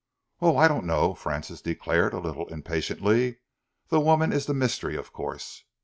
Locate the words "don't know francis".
0.67-1.61